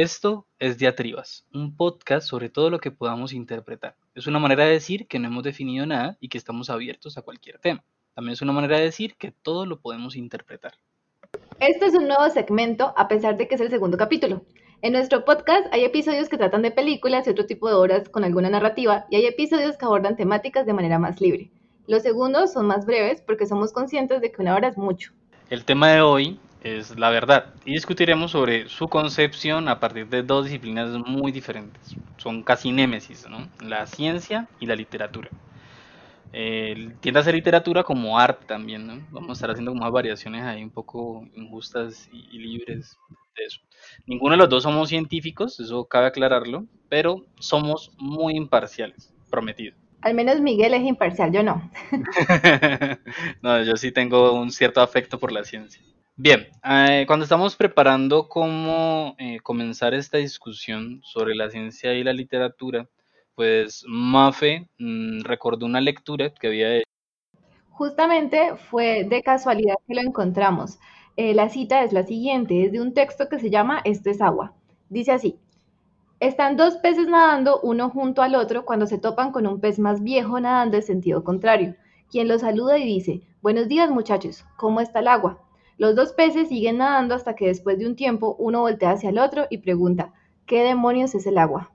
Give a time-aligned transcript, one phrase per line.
[0.00, 3.96] Esto es Diatribas, un podcast sobre todo lo que podamos interpretar.
[4.14, 7.20] Es una manera de decir que no hemos definido nada y que estamos abiertos a
[7.20, 7.84] cualquier tema.
[8.14, 10.72] También es una manera de decir que todo lo podemos interpretar.
[11.58, 14.40] Este es un nuevo segmento a pesar de que es el segundo capítulo.
[14.80, 18.24] En nuestro podcast hay episodios que tratan de películas y otro tipo de obras con
[18.24, 21.50] alguna narrativa y hay episodios que abordan temáticas de manera más libre.
[21.86, 25.12] Los segundos son más breves porque somos conscientes de que una hora es mucho.
[25.50, 30.22] El tema de hoy es la verdad y discutiremos sobre su concepción a partir de
[30.22, 31.96] dos disciplinas muy diferentes.
[32.18, 33.48] Son casi némesis, ¿no?
[33.60, 35.30] La ciencia y la literatura.
[36.32, 39.00] Eh, tiende a ser literatura como arte también, ¿no?
[39.10, 42.96] Vamos a estar haciendo más variaciones ahí un poco injustas y, libres
[43.36, 43.60] de eso.
[44.06, 49.76] Ninguno de los dos somos científicos, eso cabe aclararlo, pero somos muy imparciales, prometido.
[50.02, 51.70] Al menos Miguel es imparcial, yo no.
[53.42, 55.82] no, yo sí tengo un cierto afecto por la ciencia.
[56.16, 62.12] Bien, eh, cuando estamos preparando cómo eh, comenzar esta discusión sobre la ciencia y la
[62.12, 62.88] literatura,
[63.34, 66.84] pues Mafe mm, recordó una lectura que había hecho.
[67.70, 70.78] Justamente fue de casualidad que lo encontramos.
[71.16, 74.20] Eh, la cita es la siguiente, es de un texto que se llama Esto es
[74.20, 74.52] agua.
[74.90, 75.38] Dice así,
[76.20, 80.02] están dos peces nadando uno junto al otro cuando se topan con un pez más
[80.02, 81.76] viejo nadando en sentido contrario,
[82.10, 85.40] quien los saluda y dice, buenos días muchachos, ¿cómo está el agua?
[85.80, 89.18] Los dos peces siguen nadando hasta que después de un tiempo uno voltea hacia el
[89.18, 90.12] otro y pregunta,
[90.44, 91.70] ¿qué demonios es el agua?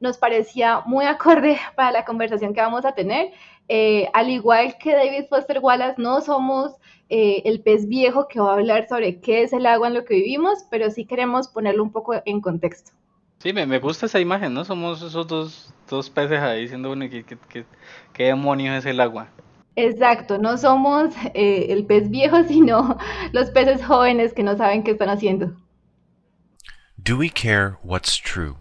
[0.00, 3.32] Nos parecía muy acorde para la conversación que vamos a tener.
[3.68, 6.72] Eh, al igual que David Foster Wallace, no somos
[7.10, 10.06] eh, el pez viejo que va a hablar sobre qué es el agua en lo
[10.06, 12.92] que vivimos, pero sí queremos ponerlo un poco en contexto.
[13.40, 14.64] Sí, me, gusta esa imagen, ¿no?
[14.64, 17.66] Somos esos dos, peces ahí diciendo, bueno, ¿qué,
[18.14, 19.28] qué demonios es el agua?
[19.80, 22.98] Exacto, no somos eh, el pez viejo, sino
[23.32, 25.56] los peces jóvenes que no saben qué están haciendo.
[26.96, 28.56] Do we care what's true?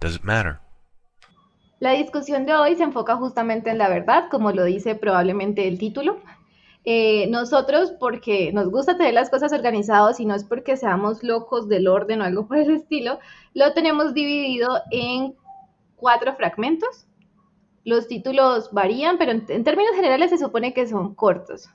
[0.00, 0.58] Does it matter?
[1.80, 5.78] La discusión de hoy se enfoca justamente en la verdad, como lo dice probablemente el
[5.78, 6.20] título.
[6.84, 11.68] Eh, nosotros, porque nos gusta tener las cosas organizadas y no es porque seamos locos
[11.68, 13.18] del orden o algo por el estilo,
[13.52, 15.34] lo tenemos dividido en
[15.96, 17.06] cuatro fragmentos
[17.84, 21.68] los títulos varían, pero en, términos generales se supone que son cortos.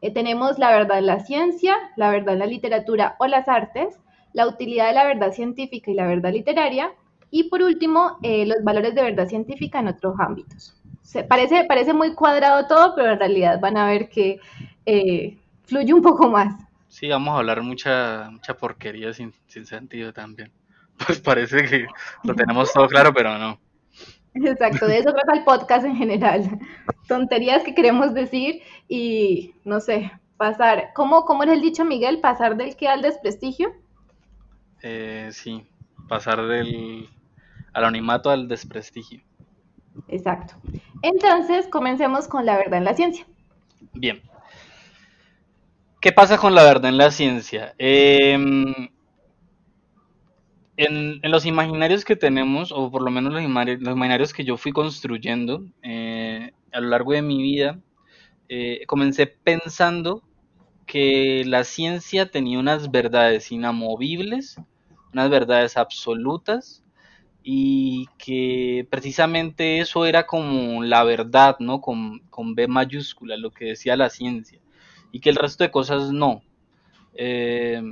[0.00, 3.98] Eh, tenemos la verdad en la ciencia, la verdad en la literatura o las artes,
[4.32, 6.92] la utilidad de la verdad científica y la verdad literaria,
[7.30, 10.74] y por último, eh, los valores de verdad científica en otros ámbitos.
[11.00, 14.38] Se, parece, parece muy cuadrado todo, pero en realidad van a ver que
[14.84, 16.54] eh, fluye un poco más.
[16.88, 20.52] Sí, vamos a hablar mucha, mucha porquería sin, sin sentido también.
[21.06, 21.86] Pues parece que
[22.22, 23.58] lo tenemos todo claro, pero no.
[24.34, 26.58] Exacto, de eso trata el podcast en general.
[27.08, 30.92] Tonterías que queremos decir y, no sé, pasar.
[30.94, 32.20] ¿Cómo, cómo era el dicho, Miguel?
[32.20, 33.72] ¿Pasar del que al desprestigio?
[34.82, 35.66] Eh, sí,
[36.08, 37.08] pasar del
[37.72, 39.20] anonimato al desprestigio.
[40.08, 40.54] Exacto.
[41.02, 43.26] Entonces, comencemos con la verdad en la ciencia.
[43.92, 44.22] Bien.
[46.00, 47.74] ¿Qué pasa con la verdad en la ciencia?
[47.78, 48.36] Eh,
[50.76, 55.64] en, los imaginarios que tenemos, o por lo menos los imaginarios, que yo fui construyendo
[55.82, 57.78] eh, a lo largo de mi vida,
[58.48, 60.22] eh, comencé pensando
[60.86, 64.56] que la ciencia tenía unas verdades inamovibles,
[65.12, 66.82] unas verdades absolutas,
[67.44, 71.80] y que precisamente eso era como la verdad, ¿no?
[71.80, 74.60] Con, con B mayúscula, lo que decía la ciencia,
[75.10, 76.42] y que el resto de cosas no.
[77.14, 77.82] Eh,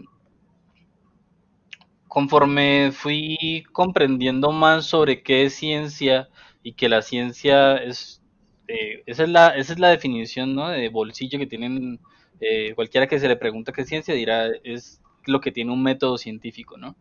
[2.10, 6.28] conforme fui comprendiendo más sobre qué es ciencia
[6.60, 8.21] y que la ciencia es,
[8.66, 10.69] eh, esa, es la, esa es la definición ¿no?
[10.71, 12.00] de bolsillo que tienen
[12.41, 15.84] eh, cualquiera que se le pregunta qué es ciencia dirá es lo que tiene un
[15.84, 16.97] método científico, ¿no?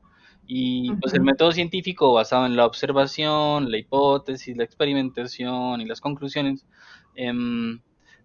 [0.46, 6.02] Y pues el método científico basado en la observación, la hipótesis, la experimentación y las
[6.02, 6.68] conclusiones
[7.16, 7.80] em,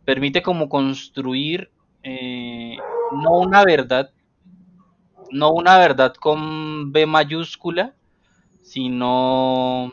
[0.04, 1.70] permite como construir
[2.02, 2.76] eh,
[3.12, 4.10] no una verdad
[5.34, 7.94] no una verdad con B mayúscula,
[8.62, 9.92] sino,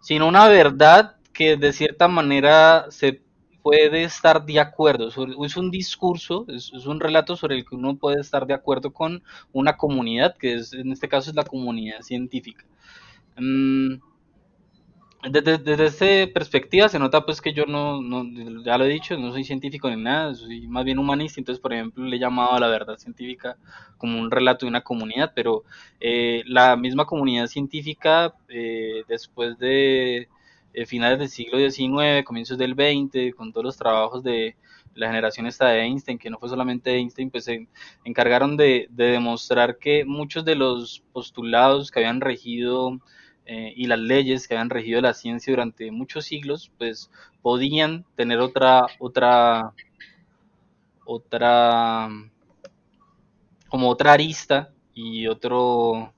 [0.00, 3.22] sino una verdad que de cierta manera se
[3.62, 5.08] puede estar de acuerdo.
[5.44, 9.22] Es un discurso, es, un relato sobre el que uno puede estar de acuerdo con
[9.52, 12.64] una comunidad, que es, en este caso es la comunidad científica.
[13.38, 13.94] Mm,
[15.30, 18.24] desde, desde esta perspectiva se nota pues que yo no, no,
[18.64, 21.72] ya lo he dicho, no soy científico ni nada, soy más bien humanista, entonces por
[21.72, 23.56] ejemplo le he llamado a la verdad científica
[23.98, 25.64] como un relato de una comunidad, pero
[26.00, 30.28] eh, la misma comunidad científica eh, después de
[30.74, 34.56] eh, finales del siglo XIX, comienzos del XX, con todos los trabajos de
[34.94, 37.68] la generación esta de Einstein, que no fue solamente Einstein, pues se
[38.04, 42.98] encargaron de, demostrar que muchos de los postulados que habían regido
[43.46, 47.10] eh, y las leyes que habían regido la ciencia durante muchos siglos, pues
[47.42, 49.72] podían tener otra, otra,
[51.04, 52.08] otra,
[53.68, 56.12] como otra arista y otro,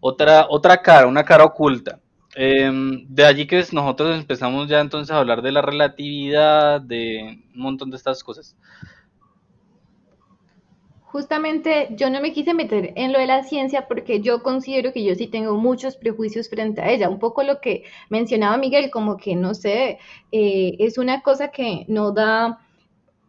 [0.00, 2.00] otra, otra cara, una cara oculta.
[2.38, 7.60] Em, de allí que nosotros empezamos ya entonces a hablar de la relatividad, de un
[7.60, 8.54] montón de estas cosas.
[11.16, 15.02] Justamente yo no me quise meter en lo de la ciencia porque yo considero que
[15.02, 17.08] yo sí tengo muchos prejuicios frente a ella.
[17.08, 19.98] Un poco lo que mencionaba Miguel, como que no sé,
[20.30, 22.60] eh, es una cosa que no da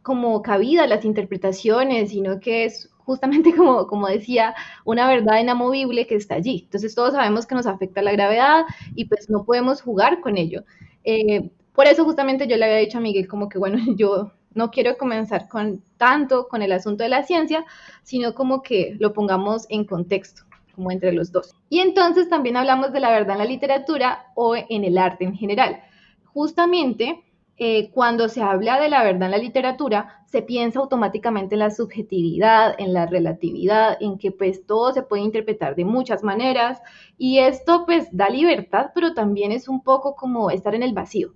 [0.02, 4.54] como cabida a las interpretaciones, sino que es justamente como, como decía,
[4.84, 6.64] una verdad inamovible que está allí.
[6.66, 10.66] Entonces todos sabemos que nos afecta la gravedad y pues no podemos jugar con ello.
[11.06, 14.72] Eh, por eso justamente yo le había dicho a Miguel como que, bueno, yo no
[14.72, 17.66] quiero comenzar con tanto con el asunto de la ciencia,
[18.04, 20.44] sino como que lo pongamos en contexto,
[20.76, 21.56] como entre los dos.
[21.70, 25.36] Y entonces también hablamos de la verdad en la literatura o en el arte en
[25.36, 25.82] general.
[26.26, 27.24] Justamente
[27.60, 31.72] eh, cuando se habla de la verdad en la literatura, se piensa automáticamente en la
[31.72, 36.80] subjetividad, en la relatividad, en que pues todo se puede interpretar de muchas maneras
[37.18, 41.34] y esto pues da libertad, pero también es un poco como estar en el vacío.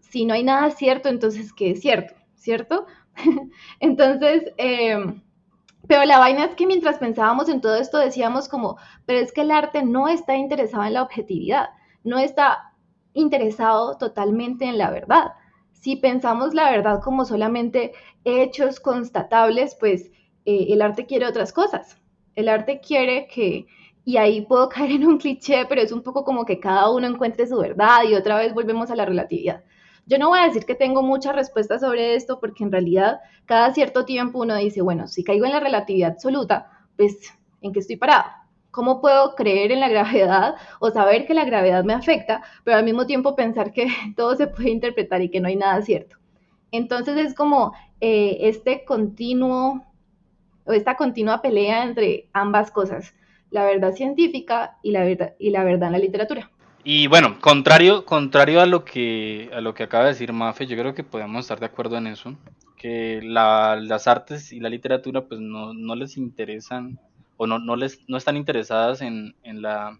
[0.00, 2.14] Si no hay nada cierto, entonces ¿qué es cierto?
[2.42, 2.86] ¿Cierto?
[3.80, 5.22] entonces, em,
[5.86, 9.42] pero la vaina es que mientras pensábamos en todo esto decíamos como, pero es que
[9.42, 11.70] el arte no está interesado en la objetividad,
[12.04, 12.72] no está
[13.14, 15.32] interesado totalmente en la verdad
[15.82, 17.92] si pensamos la verdad como solamente
[18.24, 20.12] hechos constatables, pues
[20.44, 21.98] eh, el arte quiere otras cosas.
[22.36, 23.66] El arte quiere que,
[24.04, 27.08] y ahí puedo caer en un cliché, pero es un poco como que cada uno
[27.08, 29.64] encuentre su verdad y otra vez volvemos a la relatividad.
[30.12, 33.72] Yo no voy a decir que tengo muchas respuestas sobre esto porque en realidad cada
[33.72, 37.32] cierto tiempo uno dice, bueno, si caigo en la relatividad absoluta, pues
[37.62, 38.24] ¿en qué estoy parado?
[38.70, 42.84] ¿Cómo puedo creer en la gravedad o saber que la gravedad me afecta, pero al
[42.84, 46.18] mismo tiempo pensar que todo se puede interpretar y que no hay nada cierto?
[46.72, 47.72] Entonces es como
[48.02, 49.82] eh, este continuo
[50.66, 53.14] o esta continua pelea entre ambas cosas,
[53.48, 56.51] la verdad científica y la verdad, y la verdad en la literatura.
[56.84, 60.76] Y bueno, contrario, contrario a lo que a lo que acaba de decir Mafe, yo
[60.76, 62.36] creo que podemos estar de acuerdo en eso,
[62.76, 66.98] que las artes y la literatura pues no, no les interesan
[67.36, 69.98] o no, no, les, no están interesadas en, en, la,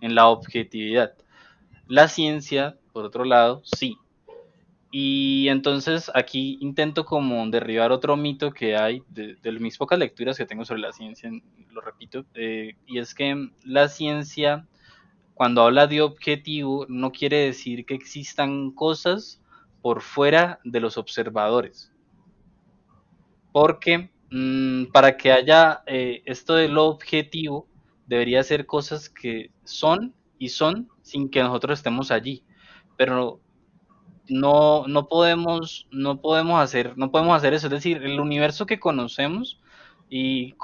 [0.00, 1.14] en la objetividad.
[1.88, 3.96] La ciencia, por otro lado, sí.
[4.90, 10.46] Y entonces aquí intento como derribar otro mito que hay de, mis pocas lecturas que
[10.46, 11.30] tengo sobre la ciencia,
[11.70, 14.66] lo repito, eh, y es que la ciencia,
[15.36, 19.40] cuando habla de objetivo, no quiere decir que existan cosas
[19.82, 21.92] por fuera de los observadores.
[23.52, 27.68] Porque Mm, para que haya eh, esto de lo objetivo,
[28.06, 32.44] debería ser cosas que son y son sin que nosotros estemos allí.
[32.96, 33.40] Pero
[34.28, 37.68] no, no podemos, no podemos hacer, no podemos hacer eso.
[37.68, 39.60] Es decir, el universo que conocemos
[40.10, 40.54] y,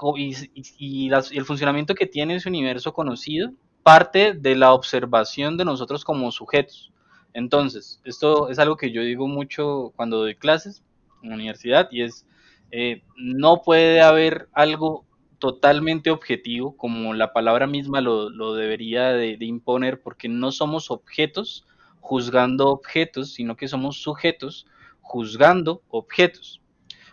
[0.79, 6.31] y, el funcionamiento que tiene ese universo conocido parte de la observación de nosotros como
[6.31, 6.93] sujetos.
[7.35, 10.83] Entonces, esto es algo que yo digo mucho cuando doy clases
[11.23, 12.27] en la universidad y es
[12.75, 15.05] eh, no puede haber algo
[15.39, 21.67] totalmente objetivo, como la palabra misma lo, debería de, imponer, porque no somos objetos
[22.01, 24.67] juzgando objetos, sino que somos sujetos
[25.03, 26.63] juzgando objetos.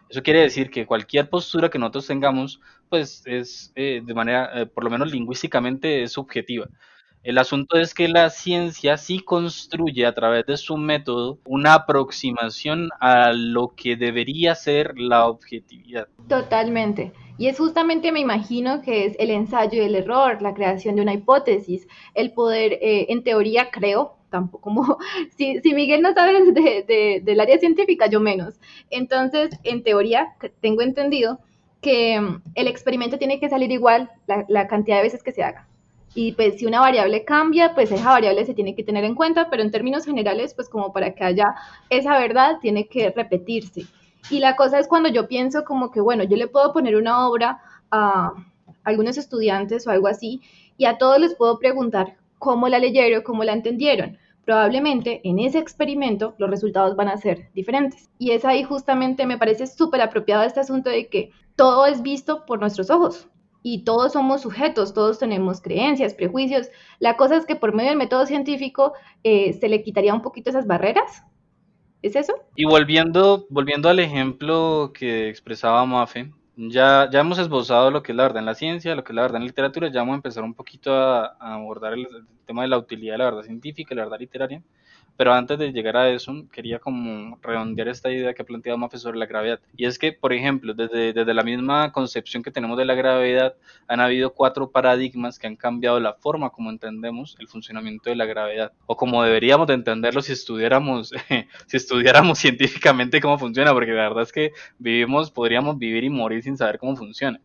[0.07, 4.65] Eso quiere decir que cualquier postura que nosotros tengamos, pues es eh, de manera, eh,
[4.65, 6.67] por lo menos lingüísticamente, es subjetiva.
[7.21, 12.89] El asunto es que la ciencia sí construye a través de su método una aproximación
[13.01, 16.07] a lo que debería ser la objetividad.
[16.29, 17.11] Totalmente.
[17.37, 21.13] Y es justamente, me imagino, que es el ensayo del error, la creación de una
[21.13, 24.97] hipótesis, el poder, eh, en teoría, creo, tampoco como,
[25.37, 28.59] si, si Miguel no sabe de, del área científica, yo menos.
[28.89, 31.39] Entonces, en teoría, tengo entendido
[31.81, 34.09] que mm, el experimento tiene que salir igual
[34.47, 35.67] la cantidad de veces que se haga.
[36.15, 39.49] Y pues si una variable cambia, pues esa variable se tiene que tener en cuenta,
[39.49, 41.55] pero en términos generales, pues como para que haya
[41.89, 43.85] esa verdad, tiene que repetirse.
[44.29, 47.27] Y la cosa es cuando yo pienso como que, bueno, yo le puedo poner una
[47.27, 48.33] obra a
[48.83, 50.41] algunos estudiantes o algo así,
[50.77, 54.17] y a todos les puedo preguntar cómo la leyeron, cómo la entendieron.
[54.49, 58.09] Probablemente en ese experimento los resultados van a ser diferentes.
[58.17, 62.47] Y es ahí justamente me parece súper apropiado este asunto de que todo es visto
[62.47, 63.27] por nuestros ojos
[63.61, 66.69] y todos somos sujetos, todos tenemos creencias, prejuicios.
[66.97, 70.49] La cosa es que por medio del método científico eh, se le quitaría un poquito
[70.49, 71.23] esas barreras
[72.01, 72.33] ¿Es eso?
[72.55, 76.31] Y volviendo, volviendo al ejemplo que expresaba Mafe,
[76.67, 79.15] ya, ya hemos esbozado lo que es la verdad en la ciencia, lo que es
[79.15, 82.07] la verdad en la literatura, ya vamos a empezar un poquito a, abordar el,
[82.45, 84.61] tema de la utilidad de la verdad científica la verdad literaria.
[85.19, 88.97] Pero antes de llegar a eso, quería como redondear esta idea que ha planteado Mafe
[88.97, 89.59] sobre la gravedad.
[89.75, 93.53] Y es que, por ejemplo, desde, desde la misma concepción que tenemos de la gravedad,
[93.89, 98.25] han habido cuatro paradigmas que han cambiado la forma como entendemos el funcionamiento de la
[98.25, 98.71] gravedad.
[98.85, 101.11] O como deberíamos de entenderlo si estudiáramos,
[101.67, 106.43] si estudiáramos científicamente cómo funciona, porque la verdad es que vivimos, podríamos vivir y morir
[106.43, 107.41] sin saber cómo funciona.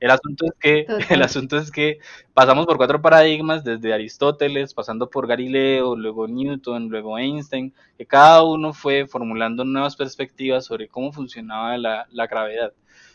[0.00, 1.98] El asunto es que, el asunto es que
[2.34, 8.42] pasamos por cuatro paradigmas, desde Aristóteles, pasando por Galileo, luego Newton, luego Einstein, que cada
[8.42, 12.72] uno fue formulando nuevas perspectivas sobre cómo funcionaba la, gravedad.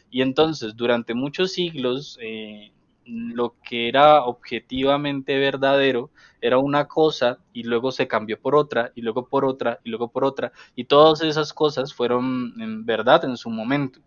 [0.09, 2.71] Y entonces, durante muchos siglos, eh,
[3.05, 6.09] lo que era objetivamente verdadero
[6.41, 10.09] era una cosa y luego se cambió por otra y luego por otra y luego
[10.09, 13.99] por otra y todas esas cosas fueron en verdad en su momento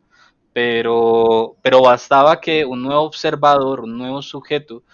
[0.56, 4.84] pero, pero bastaba que un nuevo observador, un nuevo sujeto,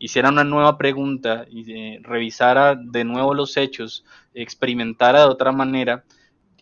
[0.00, 6.02] hiciera una nueva pregunta y eh, revisara de nuevo los hechos, experimentara de otra manera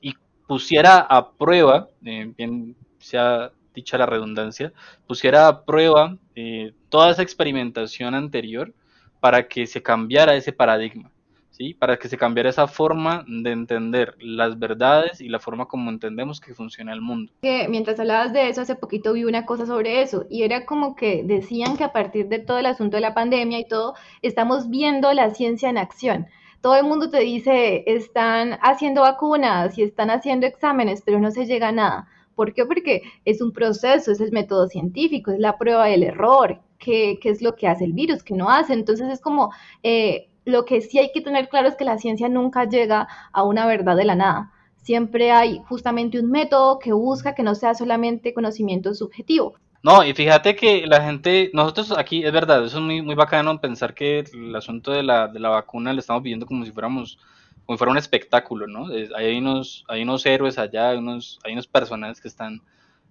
[0.03, 0.13] y
[0.47, 4.75] pusiera a prueba, eh, bien sea dicha la redundancia,
[5.07, 8.75] pusiera a prueba eh, toda esa experimentación anterior
[9.21, 11.14] para que se cambiara ese paradigma.
[11.55, 11.73] ¿Sí?
[11.73, 16.41] Para que se cambiara esa forma de entender las verdades y la forma como entendemos
[16.41, 17.33] que funciona el mundo.
[17.43, 20.97] Que mientras hablabas de eso, hace poquito vi una cosa sobre eso y era como
[20.97, 24.69] que decían que a partir de todo el asunto de la pandemia y todo, estamos
[24.69, 26.27] viendo la ciencia en acción.
[26.61, 31.47] Todo el mundo te dice, están haciendo vacunas y están haciendo exámenes, pero no se
[31.47, 32.09] llega a nada.
[32.35, 32.65] ¿Por qué?
[32.65, 37.29] Porque es un proceso, es el método científico, es la prueba del error, qué, qué
[37.29, 38.73] es lo que hace el virus, qué no hace.
[38.73, 39.53] Entonces es como,
[39.85, 43.43] eh, lo que sí hay que tener claro es que la ciencia nunca llega a
[43.43, 44.53] una verdad de la nada.
[44.83, 49.55] Siempre hay justamente un método que busca que no sea solamente conocimiento subjetivo.
[49.83, 53.61] No, y fíjate que la gente, nosotros aquí, es verdad, eso es muy, muy bacano
[53.61, 57.19] pensar que el asunto de la, de la vacuna le estamos viviendo como si fuéramos,
[57.67, 58.87] como si fuera un espectáculo, ¿no?
[59.15, 62.63] Hay unos, hay unos héroes allá, hay unos, hay unos personajes que están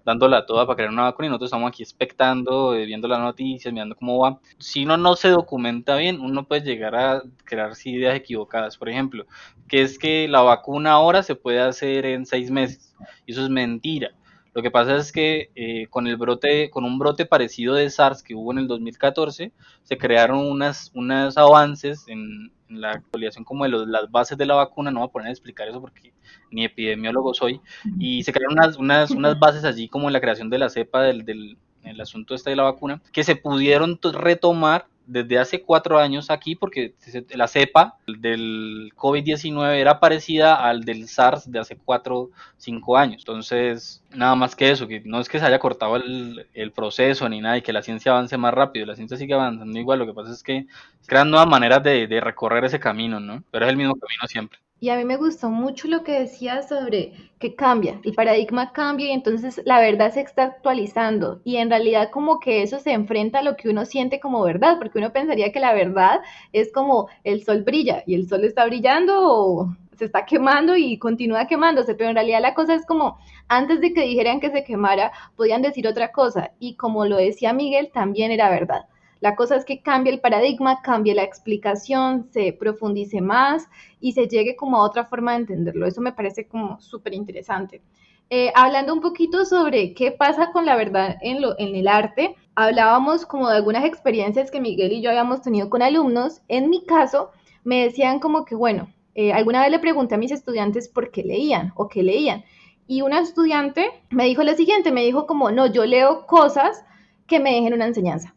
[0.05, 3.73] dándola toda para crear una vacuna y nosotros estamos aquí expectando, eh, viendo las noticias,
[3.73, 4.39] mirando cómo va.
[4.57, 8.77] Si uno no se documenta bien, uno puede llegar a crear ideas equivocadas.
[8.77, 9.25] Por ejemplo,
[9.67, 12.95] que es que la vacuna ahora se puede hacer en seis meses.
[13.25, 14.11] Y eso es mentira.
[14.53, 18.21] Lo que pasa es que eh, con el brote, con un brote parecido de SARS
[18.21, 19.51] que hubo en el 2014,
[19.83, 24.89] se crearon unas, unos avances en, la actualización como de las bases de la vacuna,
[24.89, 26.11] no voy a poner a explicar eso porque
[26.49, 27.61] ni epidemiólogo soy,
[27.99, 31.03] y se crearon unas, unas, unas bases allí como en la creación de la cepa
[31.03, 35.99] del, del el asunto este de la vacuna, que se pudieron retomar desde hace cuatro
[35.99, 36.93] años aquí, porque
[37.29, 43.21] la cepa del COVID-19 era parecida al del SARS de hace cuatro, cinco años.
[43.21, 47.41] Entonces, nada más que eso, que no es que se haya cortado el, proceso ni
[47.41, 50.13] nada y que la ciencia avance más rápido, la ciencia sigue avanzando igual, lo que
[50.13, 50.65] pasa es que
[51.05, 53.43] crean nuevas maneras de, de recorrer ese camino, ¿no?
[53.51, 54.62] Pero es el mismo camino siempre.
[54.83, 59.07] Y a mí me gustó mucho lo que decías sobre que cambia, el paradigma cambia
[59.07, 63.39] y entonces la verdad se está actualizando y en realidad como que eso se enfrenta
[63.39, 66.19] a lo que uno siente como verdad, porque uno pensaría que la verdad
[66.51, 70.99] es como el sol brilla y el sol está brillando o se está quemando y
[70.99, 74.65] continúa quemándose, pero en realidad la cosa es como antes de que dijeran que se
[74.65, 78.85] quemara, podían decir otra cosa y como lo decía Miguel, también era verdad.
[79.23, 83.69] La cosa es que cambie el paradigma, cambie la explicación, se profundice más
[84.01, 85.85] y se llegue como a otra forma de entenderlo.
[85.85, 87.81] Eso me parece como súper interesante.
[88.29, 92.35] Eh, hablando un poquito sobre qué pasa con la verdad en, lo, en el arte,
[92.53, 96.41] hablábamos como de algunas experiencias que Miguel y yo habíamos tenido con alumnos.
[96.49, 97.31] En mi caso,
[97.63, 101.23] me decían como que, bueno, eh, alguna vez le pregunté a mis estudiantes por qué
[101.23, 102.43] leían o qué leían.
[102.87, 106.83] Y una estudiante me dijo lo siguiente, me dijo como, no, yo leo cosas
[107.25, 108.35] que me dejen una enseñanza.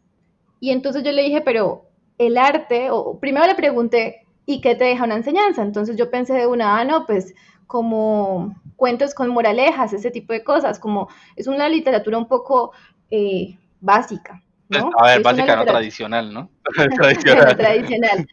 [0.59, 1.85] Y entonces yo le dije, pero
[2.17, 5.61] el arte, o primero le pregunté, ¿y qué te deja una enseñanza?
[5.61, 7.33] Entonces yo pensé de una, ah, no, pues
[7.67, 12.71] como cuentos con moralejas, ese tipo de cosas, como es una literatura un poco
[13.11, 14.41] eh, básica.
[14.69, 14.89] ¿no?
[14.99, 16.49] A ver, básica, no tradicional, ¿no?
[16.95, 17.57] tradicional.
[17.57, 18.27] tradicional.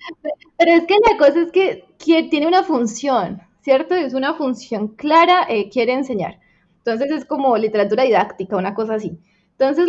[0.56, 1.84] Pero es que la cosa es que,
[2.30, 3.94] tiene una función, ¿cierto?
[3.94, 6.38] Es una función clara, eh, quiere enseñar.
[6.78, 9.18] Entonces es como literatura didáctica, una cosa así.
[9.58, 9.88] Entonces,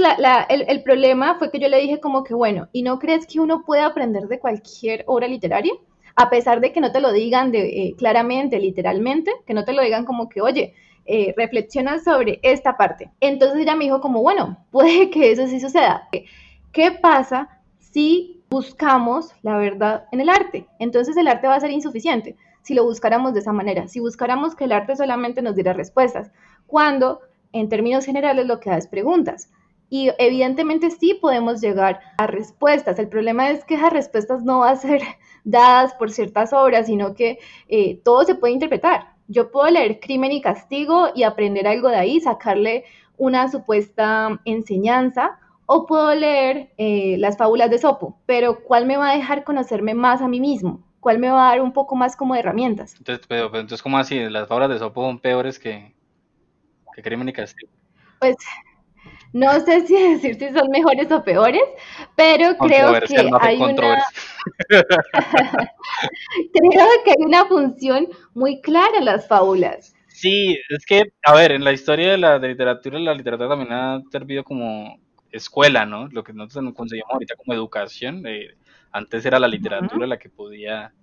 [0.50, 3.64] el, problema fue que yo le dije como que, bueno, ¿y no crees que uno
[3.66, 5.74] puede aprender de cualquier obra literaria?
[6.16, 9.82] A pesar de que no te lo digan eh, claramente, literalmente, que no te lo
[9.82, 10.76] digan como que, oye,
[11.08, 13.12] eh, reflexiona sobre esta parte.
[13.20, 16.08] Entonces ella me dijo como, bueno, puede que eso sí suceda.
[16.72, 20.68] ¿Qué pasa si buscamos la verdad en el arte?
[20.80, 22.36] Entonces el arte va a ser insuficiente.
[22.62, 26.32] si lo buscáramos de esa manera, si buscáramos que el arte solamente nos diera respuestas,
[26.66, 27.22] cuando
[27.56, 29.50] en términos generales lo que da es preguntas.
[29.90, 33.00] Y evidentemente sí podemos llegar a respuestas.
[33.00, 35.02] El problema es que esas respuestas no van a ser
[35.46, 39.16] dadas por ciertas obras, sino que eh, todo se puede interpretar.
[39.28, 42.84] Yo puedo leer Crimen y Castigo y aprender algo de ahí, sacarle
[43.18, 49.10] una supuesta enseñanza, o puedo leer eh, las fábulas de Sopo, pero ¿cuál me va
[49.10, 50.84] a dejar conocerme más a mí mismo?
[51.00, 52.96] ¿Cuál me va a dar un poco más como herramientas?
[52.98, 54.20] Entonces, pero, entonces ¿cómo así?
[54.30, 55.95] ¿Las fábulas de Sopo son peores que,
[56.96, 57.72] que Crimen y Castigo?
[58.20, 58.36] Pues
[59.34, 61.62] no sé si decir si son mejores o peores,
[62.16, 63.76] pero creo que hay una...
[66.54, 69.94] creo que hay una función muy clara en las fábulas.
[70.08, 74.02] Sí, es que, a ver, en la historia de la literatura, la literatura también ha
[74.10, 74.98] servido como
[75.30, 76.08] escuela, ¿no?
[76.08, 78.26] Lo que nosotros conseguimos ahorita como educación.
[78.26, 78.56] Eh,
[78.94, 80.94] antes era la literatura la que podía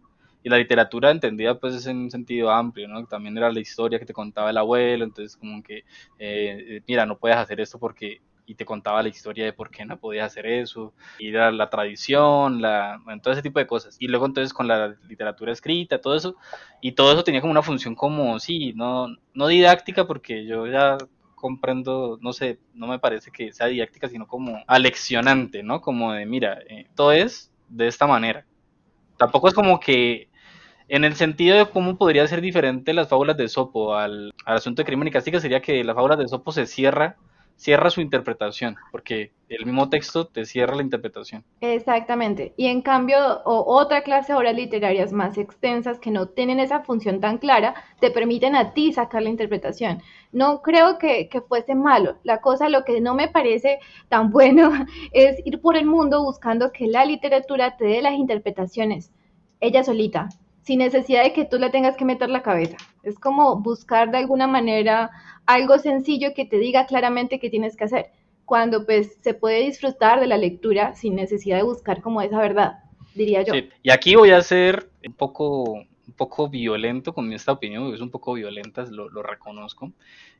[0.43, 3.07] y la literatura entendida pues en un sentido amplio, ¿no?
[3.07, 5.85] También era la historia que te contaba el abuelo, entonces como que,
[6.19, 9.85] eh, mira, no puedes hacer esto porque, y te contaba la historia de por qué
[9.85, 13.97] no podías hacer eso, y era la tradición, la, todo ese tipo de cosas.
[14.01, 16.37] Y luego entonces con la literatura escrita, todo eso,
[16.81, 20.99] y todo eso tenía como una función como, sí, no, no didáctica porque yo ya
[21.37, 25.81] comprendo, no sé, no me parece que sea didáctica, sino como aleccionante, ¿no?
[25.81, 28.47] Como de, mira, eh, todo es de esta manera.
[29.17, 30.29] Tampoco es como que
[30.93, 34.87] en el sentido de cómo podría ser diferente las fábulas de Sopo al, asunto de
[34.87, 37.17] crimen y castigo, sería que las fábulas de Sopo se cierra,
[37.57, 41.45] cierra su interpretación, porque el mismo texto te cierra la interpretación.
[41.63, 42.53] Exactamente.
[42.59, 47.21] Y en cambio, otra clase de obras literarias más extensas que no tienen esa función
[47.21, 50.03] tan clara, te permiten a ti sacar la interpretación.
[50.31, 52.19] No creo que, que fuese malo.
[52.23, 53.79] La cosa, lo que no me parece
[54.11, 54.71] tan bueno
[55.13, 59.11] es ir por el mundo buscando que la literatura te dé las interpretaciones
[59.63, 60.29] ella solita,
[60.63, 62.77] sin necesidad de que tú le tengas que meter la cabeza.
[63.03, 65.11] Es como buscar de alguna manera
[65.47, 68.07] algo sencillo que te diga claramente qué tienes que hacer,
[68.45, 72.79] cuando pues se puede disfrutar de la lectura sin necesidad de buscar como esa verdad,
[73.15, 73.55] diría yo.
[73.83, 78.11] Y aquí voy a ser un poco, un poco violento con esta opinión, es un
[78.11, 79.93] poco violenta, lo, lo reconozco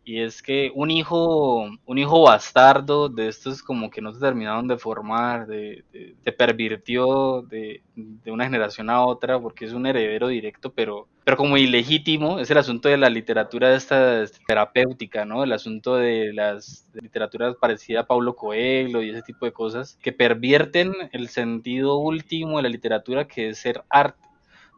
[0.05, 4.67] y es que un hijo, un hijo bastardo de estos como que no se terminaron
[4.67, 10.29] de formar, de, de, pervirtió de, de, una generación a otra porque es un heredero
[10.29, 15.45] directo, pero, pero como ilegítimo, es el asunto de la literatura esta, terapéutica, ¿no?
[15.45, 20.13] El asunto de las literaturas parecidas a Paulo Coelho y ese tipo de cosas que
[20.13, 24.21] pervierten el sentido último de la literatura que es ser arte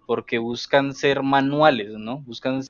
[0.06, 2.18] porque buscan ser manuales, ¿no?
[2.18, 2.62] Buscan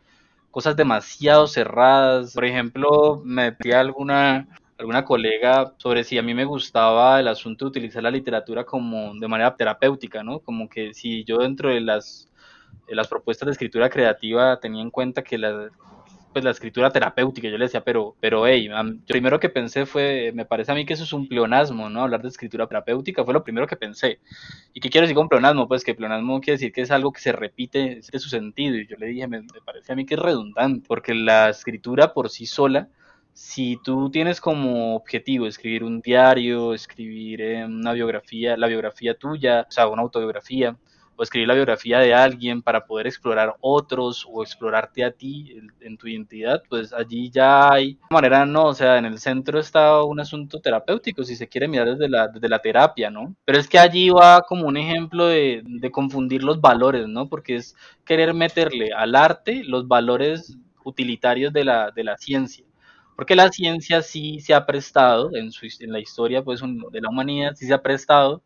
[0.54, 2.32] cosas demasiado cerradas.
[2.32, 4.46] Por ejemplo, me pedía alguna
[4.78, 9.14] alguna colega sobre si a mí me gustaba el asunto de utilizar la literatura como
[9.14, 10.38] de manera terapéutica, ¿no?
[10.38, 12.28] Como que si yo dentro de las,
[12.86, 15.70] de las propuestas de escritura creativa tenía en cuenta que la,
[16.34, 17.48] pues la escritura terapéutica.
[17.48, 18.74] Yo le decía, pero, pero, hey, yo
[19.06, 22.02] primero que pensé fue, me parece a mí que eso es un pleonasmo, ¿no?
[22.02, 24.20] Hablar de escritura terapéutica fue lo primero que pensé.
[24.74, 25.66] ¿Y qué quiero decir con pleonasmo?
[25.66, 28.76] Pues que pleonasmo quiere decir que es algo que se repite de su sentido.
[28.76, 32.12] Y yo le dije, me, me parece a mí que es redundante, porque la escritura
[32.12, 32.88] por sí sola,
[33.32, 39.66] si tú tienes como objetivo escribir un diario, escribir eh, una biografía, la biografía tuya,
[39.68, 40.76] o sea, una autobiografía,
[41.16, 45.96] o escribir la biografía de alguien para poder explorar otros o explorarte a ti en
[45.96, 50.20] tu identidad, pues allí ya hay manera, no, o sea, en el centro está un
[50.20, 53.34] asunto terapéutico, si se quiere mirar desde la, desde la terapia, ¿no?
[53.44, 57.28] Pero es que allí va como un ejemplo de, de confundir los valores, ¿no?
[57.28, 62.64] Porque es querer meterle al arte los valores utilitarios de la, de la ciencia
[63.16, 67.08] porque la ciencia sí se ha prestado en, su, en la historia pues, de la
[67.08, 68.42] humanidad, sí se ha prestado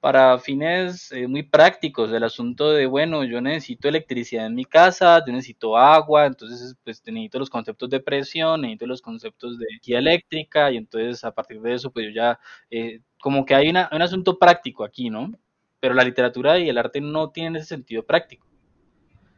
[0.00, 5.22] para fines eh, muy prácticos del asunto de, bueno, yo necesito electricidad en mi casa,
[5.26, 9.98] yo necesito agua, entonces pues necesito los conceptos de presión, necesito los conceptos de energía
[9.98, 12.38] eléctrica y entonces a partir de eso pues yo ya,
[12.70, 15.32] eh, como que hay un asunto práctico aquí, ¿no?
[15.80, 18.49] Pero la literatura y el arte no tienen ese sentido práctico.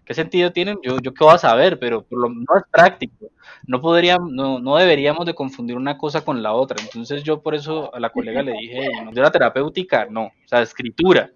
[0.04, 0.78] ¿Qué sentido tienen?
[0.82, 3.30] Yo, yo qué voy a saber, pero por lo no es práctico.
[3.66, 6.82] No podríamos, no, no deberíamos de confundir una cosa con la otra.
[6.82, 10.62] Entonces yo por eso a la colega le dije, de la terapéutica, no, o sea,
[10.62, 11.30] escritura.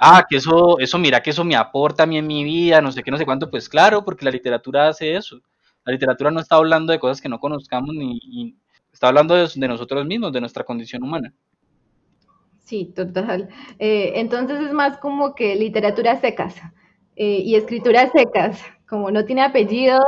[0.00, 2.90] Ah, que eso, eso, mira, que eso me aporta a mí en mi vida, no
[2.90, 5.40] sé qué, no sé cuánto, pues claro, porque la literatura hace eso.
[5.84, 8.56] La literatura no está hablando de cosas que no conozcamos ni,
[8.90, 11.34] está hablando de, de, nosotros mismos, de nuestra condición humana.
[12.64, 13.48] Sí, total.
[13.78, 16.54] Eh, entonces es más como que literatura secas.
[17.22, 20.00] Eh, y escrituras secas, como no tiene apellidos.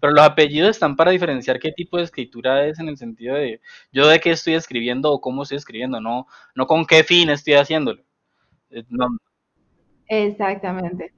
[0.00, 3.60] Pero los apellidos están para diferenciar qué tipo de escritura es en el sentido de
[3.92, 7.52] yo de qué estoy escribiendo o cómo estoy escribiendo, no, no con qué fin estoy
[7.52, 8.02] haciéndolo.
[8.70, 8.82] Eh,
[10.08, 11.12] Exactamente.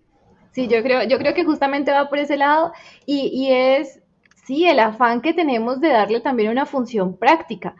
[0.50, 2.72] Sí, yo creo, yo creo que justamente va por ese lado
[3.06, 4.01] y, y es
[4.44, 7.76] Sí, el afán que tenemos de darle también una función práctica.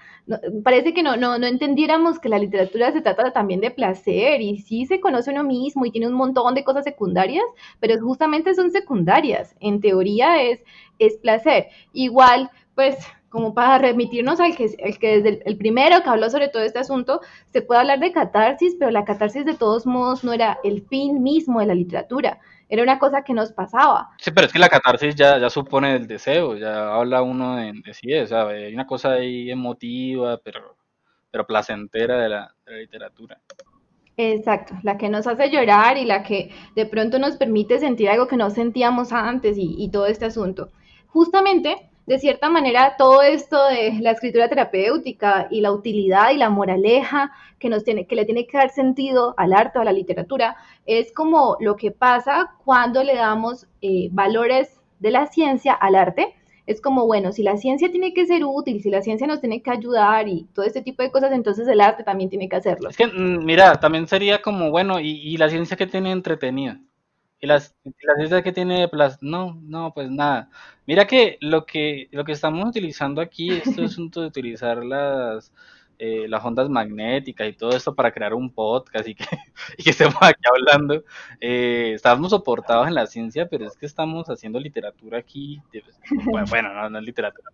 [0.64, 4.58] parece que no, no, no entendiéramos que la literatura se trata también de placer y
[4.58, 7.44] sí se conoce uno mismo y tiene un montón de cosas secundarias,
[7.80, 9.56] pero justamente son secundarias.
[9.60, 10.62] En teoría es,
[11.00, 11.66] es placer.
[11.92, 12.96] Igual, pues
[13.32, 16.78] como para remitirnos al que, el que desde el, primero que habló sobre todo este
[16.78, 20.82] asunto, se puede hablar de catarsis, pero la catarsis de todos modos no era el
[20.82, 24.10] fin mismo de la literatura, era una cosa que nos pasaba.
[24.18, 27.72] Sí, pero es que la catarsis ya, ya supone el deseo, ya habla uno de,
[27.72, 30.76] de sí, o sea, hay una cosa ahí emotiva, pero,
[31.30, 33.40] pero placentera de la, literatura.
[34.18, 38.28] Exacto, la que nos hace llorar y la que de pronto nos permite sentir algo
[38.28, 40.70] que no sentíamos antes y, y todo este asunto.
[41.06, 46.50] Justamente de cierta manera, todo esto de la escritura terapéutica y la utilidad y la
[46.50, 49.92] moraleja que, nos tiene, que le tiene que dar sentido al arte o a la
[49.92, 55.94] literatura, es como lo que pasa cuando le damos eh, valores de la ciencia al
[55.94, 56.34] arte.
[56.64, 59.62] Es como, bueno, si la ciencia tiene que ser útil, si la ciencia nos tiene
[59.62, 62.88] que ayudar y todo este tipo de cosas, entonces el arte también tiene que hacerlo.
[62.88, 66.80] Es que, mm, mira, también sería como, bueno, ¿y, y la ciencia que tiene entretenida?
[67.42, 67.74] ¿Y las,
[68.30, 69.18] las que tiene Plus?
[69.20, 70.48] No, no, pues nada.
[70.86, 75.52] Mira que lo que lo que estamos utilizando aquí, este asunto de utilizar las
[75.98, 79.24] eh, las ondas magnéticas y todo esto para crear un podcast y que,
[79.76, 81.02] y que estemos aquí hablando,
[81.40, 85.60] eh, estamos soportados en la ciencia, pero es que estamos haciendo literatura aquí.
[86.30, 87.50] Bueno, bueno no, no es literatura,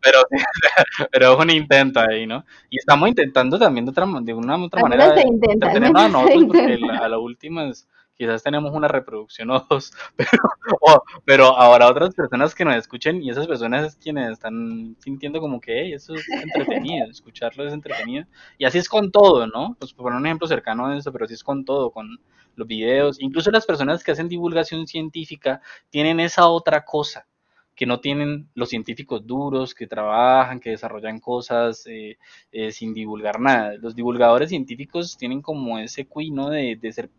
[0.00, 0.18] pero,
[1.10, 2.44] pero es un intento ahí, ¿no?
[2.70, 7.08] Y estamos intentando también de, otra, de una otra manera tener a nosotros, porque a
[7.08, 12.64] la última es quizás tenemos una reproducción o dos, pero, pero ahora otras personas que
[12.64, 17.66] nos escuchen y esas personas es quienes están sintiendo como que eso es entretenido, escucharlo
[17.66, 18.26] es entretenido.
[18.58, 19.76] Y así es con todo, ¿no?
[19.78, 22.18] Pues por un ejemplo cercano a eso, pero así es con todo, con
[22.56, 23.20] los videos.
[23.20, 27.26] Incluso las personas que hacen divulgación científica tienen esa otra cosa
[27.74, 32.18] que no tienen los científicos duros, que trabajan, que desarrollan cosas eh,
[32.52, 33.74] eh, sin divulgar nada.
[33.80, 37.10] Los divulgadores científicos tienen como ese cuino de, de ser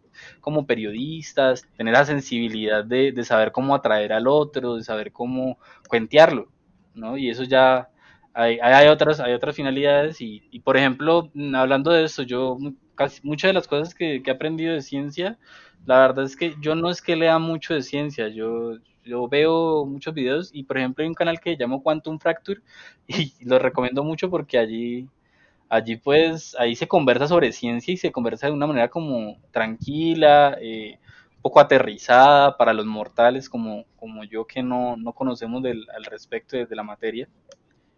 [0.42, 5.58] como periodistas, tener la sensibilidad de, de, saber cómo atraer al otro, de saber cómo
[5.88, 6.50] cuentearlo,
[6.96, 7.18] ¿no?
[7.18, 7.90] Y eso ya
[8.34, 12.58] hay, hay otras, hay otras finalidades y, y, por ejemplo, hablando de eso, yo
[12.96, 15.38] casi muchas de las cosas que, que he aprendido de ciencia,
[15.86, 19.86] la verdad es que yo no es que lea mucho de ciencia, yo, yo veo
[19.86, 22.62] muchos videos y por ejemplo hay un canal que llamo Quantum Fracture
[23.08, 25.08] y lo recomiendo mucho porque allí
[25.74, 30.56] allí pues ahí se conversa sobre ciencia y se conversa de una manera como tranquila,
[30.62, 31.00] eh,
[31.38, 36.06] un poco aterrizada para los mortales como, como yo que no, no conocemos del, al
[36.06, 37.28] respecto de, la materia.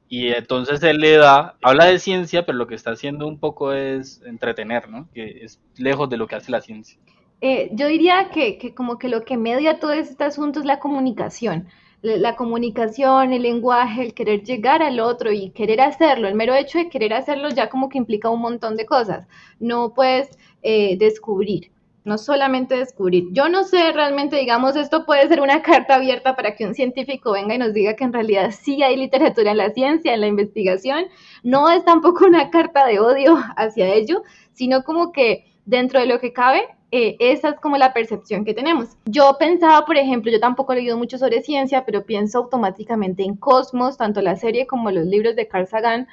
[0.07, 3.73] Y entonces él le da, habla de ciencia, pero lo que está haciendo un poco
[3.73, 5.09] es entretener, ¿no?
[5.13, 6.97] Que es lejos de lo que hace la ciencia.
[7.41, 10.79] Eh, yo diría que, que, como que lo que media todo este asunto es la
[10.79, 11.67] comunicación.
[12.01, 16.27] La, comunicación, el lenguaje, el querer llegar al otro y querer hacerlo.
[16.27, 19.27] El mero hecho de querer hacerlo ya como que implica un montón de cosas.
[19.59, 21.71] No puedes eh, descubrir,
[22.03, 23.29] no solamente descubrir.
[23.31, 27.31] Yo no sé realmente, digamos, esto puede ser una carta abierta para que un científico
[27.31, 30.27] venga y nos diga que en realidad sí hay literatura en la ciencia, en la
[30.27, 31.05] investigación.
[31.43, 34.21] No es tampoco una carta de odio hacia ello,
[34.53, 38.53] sino como que dentro de lo que cabe eh, esa es como la percepción que
[38.53, 38.89] tenemos.
[39.05, 43.35] Yo pensaba, por ejemplo, yo tampoco he leído mucho sobre ciencia, pero pienso automáticamente en
[43.35, 46.07] Cosmos, tanto la serie como los libros de Carl Sagan,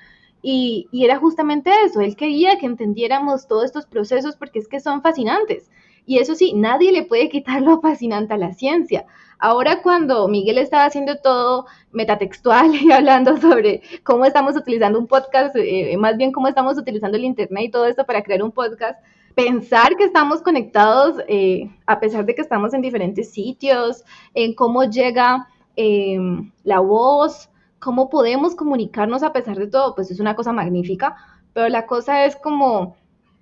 [0.44, 4.80] y, y, era justamente eso, él quería que entendiéramos todos estos procesos porque es que
[4.80, 5.70] son fascinantes.
[6.04, 9.06] Y eso sí, nadie le puede quitar lo fascinante a la ciencia.
[9.38, 15.54] Ahora cuando Miguel estaba haciendo todo metatextual y hablando sobre cómo estamos utilizando un podcast,
[15.56, 19.00] eh, más bien cómo estamos utilizando el Internet y todo esto para crear un podcast,
[19.34, 24.84] pensar que estamos conectados, eh, a pesar de que estamos en diferentes sitios, en cómo
[24.84, 30.52] llega em, la voz, cómo podemos comunicarnos a pesar de todo, pues es una cosa
[30.52, 31.16] magnífica,
[31.52, 32.96] pero la cosa es como,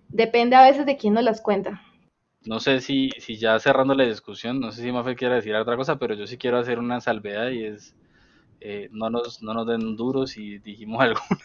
[0.09, 1.83] depende a veces de quién nos las cuenta.
[2.47, 5.77] No sé si, si ya cerrando la discusión, no sé si Mafe quiere decir otra
[5.77, 7.95] cosa, pero yo sí quiero hacer una salvedad y es
[8.61, 11.41] eh, no, nos, no nos den duros y dijimos alguna,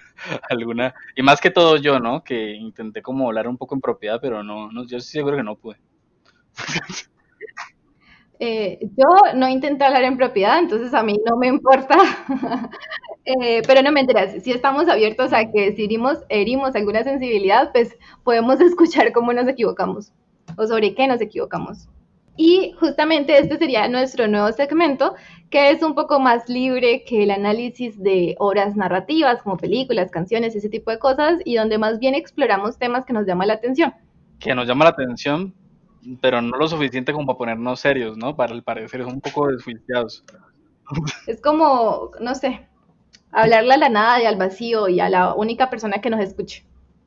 [0.49, 2.23] alguna, y más que todo yo, ¿no?
[2.23, 5.43] Que intenté como hablar un poco en propiedad, pero no, no yo estoy seguro que
[5.43, 5.77] no pude.
[8.39, 11.95] Eh, yo no intenté hablar en propiedad, entonces a mí no me importa,
[13.25, 17.71] eh, pero no me enteras, si estamos abiertos a que si herimos, herimos alguna sensibilidad,
[17.71, 20.11] pues podemos escuchar cómo nos equivocamos
[20.57, 21.87] o sobre qué nos equivocamos.
[22.37, 25.15] Y justamente este sería nuestro nuevo segmento,
[25.49, 30.55] que es un poco más libre que el análisis de obras narrativas, como películas, canciones,
[30.55, 33.93] ese tipo de cosas, y donde más bien exploramos temas que nos llaman la atención.
[34.39, 35.53] Que nos llama la atención
[36.21, 38.35] pero no lo suficiente como para ponernos serios, ¿no?
[38.35, 40.23] Para el parecer es un poco desjuiciados.
[41.25, 42.67] Es como, no sé,
[43.31, 46.63] hablarle a la nada y al vacío y a la única persona que nos escuche.